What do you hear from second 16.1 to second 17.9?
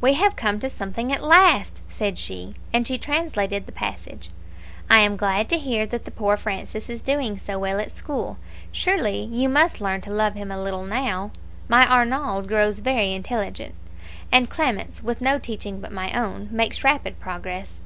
own, makes rapid progress.'